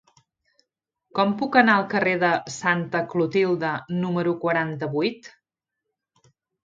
[1.17, 5.31] Com puc anar al carrer de Santa Clotilde número quaranta-vuit?